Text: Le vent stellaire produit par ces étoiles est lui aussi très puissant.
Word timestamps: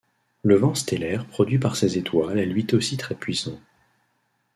Le 0.41 0.55
vent 0.55 0.73
stellaire 0.73 1.27
produit 1.27 1.59
par 1.59 1.75
ces 1.75 1.99
étoiles 1.99 2.39
est 2.39 2.45
lui 2.47 2.65
aussi 2.73 2.97
très 2.97 3.13
puissant. 3.13 3.59